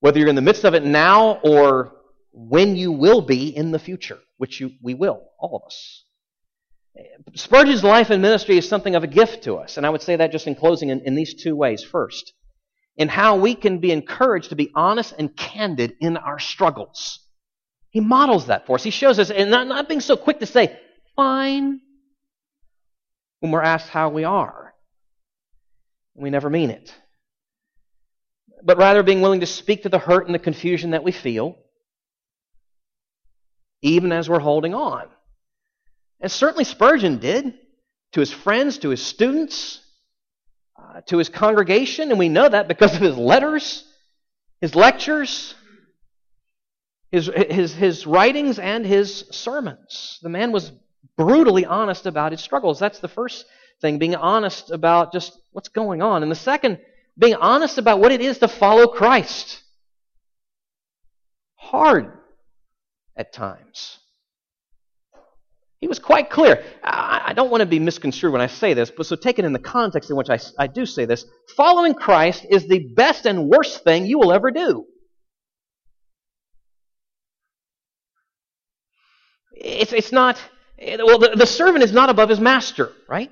[0.00, 1.92] Whether you're in the midst of it now or
[2.30, 6.04] when you will be in the future, which you, we will, all of us.
[7.34, 9.76] Spurgeon's life and ministry is something of a gift to us.
[9.76, 11.82] And I would say that just in closing in, in, these two ways.
[11.82, 12.32] First,
[12.96, 17.20] in how we can be encouraged to be honest and candid in our struggles.
[17.90, 18.84] He models that for us.
[18.84, 20.78] He shows us, and not, not being so quick to say,
[21.16, 21.80] fine,
[23.40, 24.74] when we're asked how we are.
[26.14, 26.94] We never mean it.
[28.62, 31.56] But rather being willing to speak to the hurt and the confusion that we feel,
[33.82, 35.08] even as we're holding on.
[36.20, 37.54] And certainly Spurgeon did
[38.12, 39.80] to his friends, to his students,
[40.78, 43.84] uh, to his congregation, and we know that because of his letters,
[44.60, 45.54] his lectures,
[47.10, 50.18] his, his, his writings, and his sermons.
[50.22, 50.72] The man was
[51.16, 52.78] brutally honest about his struggles.
[52.78, 53.46] That's the first
[53.80, 56.22] thing, being honest about just what's going on.
[56.22, 56.78] And the second,
[57.18, 59.62] being honest about what it is to follow Christ.
[61.56, 62.12] Hard
[63.16, 63.98] at times.
[65.84, 66.64] He was quite clear.
[66.82, 69.52] I don't want to be misconstrued when I say this, but so take it in
[69.52, 71.26] the context in which I, I do say this.
[71.58, 74.86] Following Christ is the best and worst thing you will ever do.
[79.52, 80.40] It's, it's not,
[80.80, 83.30] well, the, the servant is not above his master, right?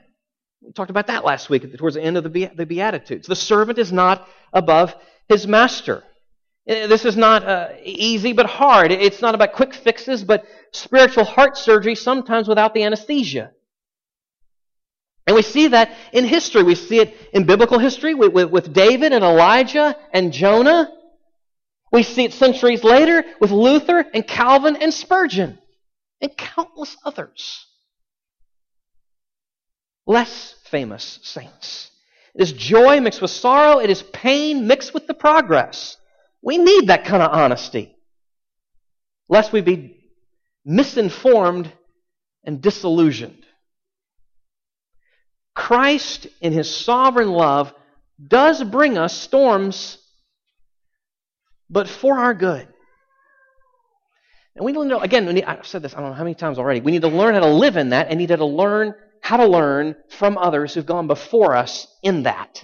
[0.61, 3.27] We talked about that last week towards the end of the, the Beatitudes.
[3.27, 4.95] The servant is not above
[5.27, 6.05] his master.
[6.69, 8.93] Eh, this is not uh, easy but hard.
[8.93, 13.53] It's not about quick fixes, but spiritual heart surgery, sometimes without the anesthesia.
[15.27, 16.63] And we see that in history.
[16.63, 20.91] We see it in biblical history with, with, with David and Elijah and Jonah.
[21.93, 25.59] We see it centuries later with Luther and Calvin and Spurgeon
[26.21, 27.67] and countless others.
[30.07, 31.91] Less famous saints.
[32.35, 33.79] It is joy mixed with sorrow.
[33.79, 35.97] It is pain mixed with the progress.
[36.41, 37.95] We need that kind of honesty.
[39.29, 40.02] Lest we be
[40.65, 41.73] misinformed
[42.45, 43.45] and disillusioned.
[45.55, 47.75] Christ, in his sovereign love,
[48.25, 49.99] does bring us storms,
[51.69, 52.69] but for our good.
[54.55, 56.59] And we need to know, again, I've said this I don't know how many times
[56.59, 56.81] already.
[56.81, 59.47] We need to learn how to live in that and need to learn how to
[59.47, 62.63] learn from others who've gone before us in that.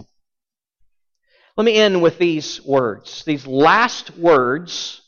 [1.56, 5.00] Let me end with these words, these last words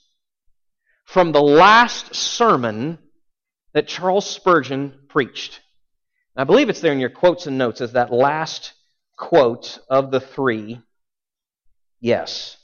[1.11, 2.97] from the last sermon
[3.75, 5.61] that Charles Spurgeon preached.
[6.37, 8.73] I believe it's there in your quotes and notes as that last
[9.19, 10.81] quote of the three.
[11.99, 12.57] Yes.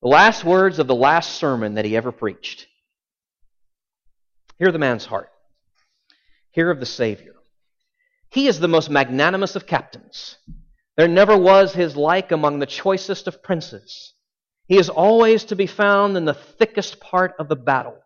[0.00, 2.66] The last words of the last sermon that he ever preached.
[4.58, 5.28] Hear the man's heart.
[6.52, 7.34] Hear of the Savior.
[8.30, 10.38] He is the most magnanimous of captains.
[10.96, 14.14] There never was his like among the choicest of princes.
[14.68, 17.98] He is always to be found in the thickest part of the battle.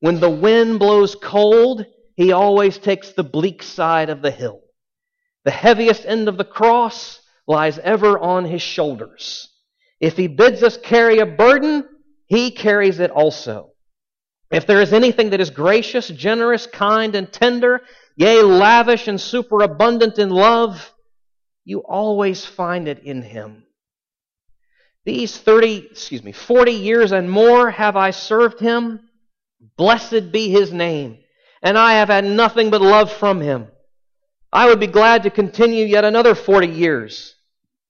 [0.00, 4.60] When the wind blows cold, he always takes the bleak side of the hill.
[5.44, 9.48] The heaviest end of the cross lies ever on his shoulders.
[10.00, 11.84] If he bids us carry a burden,
[12.26, 13.70] he carries it also.
[14.50, 17.82] If there is anything that is gracious, generous, kind, and tender,
[18.16, 20.92] yea, lavish and superabundant in love,
[21.64, 23.63] you always find it in him.
[25.04, 29.00] These 30, excuse me, 40 years and more have I served him.
[29.76, 31.18] Blessed be his name.
[31.62, 33.68] And I have had nothing but love from him.
[34.52, 37.34] I would be glad to continue yet another 40 years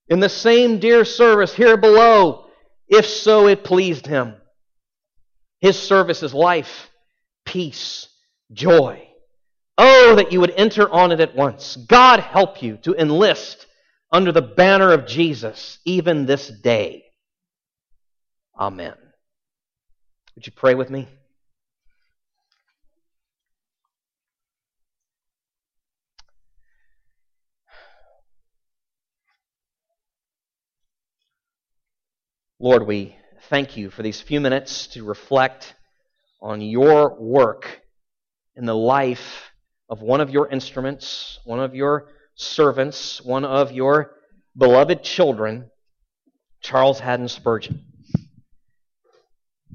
[0.08, 2.46] in the same dear service here below,
[2.88, 4.34] if so it pleased him.
[5.60, 6.90] His service is life,
[7.44, 8.08] peace,
[8.52, 9.08] joy,
[9.76, 11.76] Oh, that you would enter on it at once.
[11.76, 13.66] God help you to enlist
[14.12, 17.03] under the banner of Jesus even this day.
[18.58, 18.94] Amen.
[20.34, 21.08] Would you pray with me?
[32.60, 33.16] Lord, we
[33.50, 35.74] thank you for these few minutes to reflect
[36.40, 37.82] on your work
[38.56, 39.50] in the life
[39.90, 44.12] of one of your instruments, one of your servants, one of your
[44.56, 45.70] beloved children,
[46.62, 47.93] Charles Haddon Spurgeon.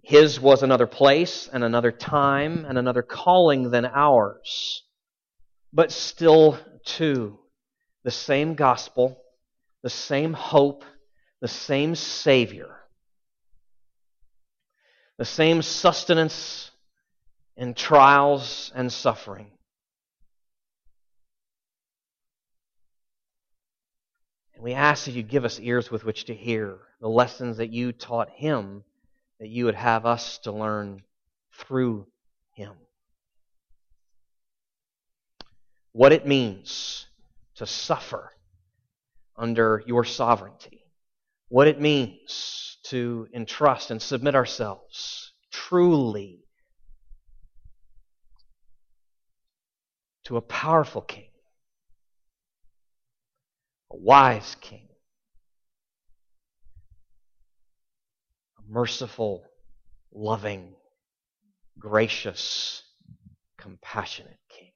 [0.09, 4.81] His was another place and another time and another calling than ours,
[5.71, 7.37] but still, too,
[8.03, 9.21] the same gospel,
[9.83, 10.83] the same hope,
[11.41, 12.75] the same Savior,
[15.19, 16.71] the same sustenance
[17.55, 19.51] in trials and suffering.
[24.55, 27.69] And we ask that you give us ears with which to hear the lessons that
[27.69, 28.83] you taught him,
[29.39, 31.01] that you would have us to learn
[31.53, 32.07] through
[32.53, 32.73] him.
[35.91, 37.07] What it means
[37.55, 38.31] to suffer
[39.35, 40.83] under your sovereignty.
[41.47, 46.43] What it means to entrust and submit ourselves truly
[50.25, 51.29] to a powerful king
[53.91, 54.88] a wise king,
[58.69, 59.43] merciful,
[60.13, 60.73] loving,
[61.77, 62.83] gracious,
[63.57, 64.71] compassionate king,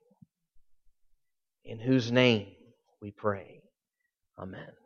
[1.65, 2.47] in whose name
[3.01, 3.61] we pray.
[4.39, 4.82] Amen.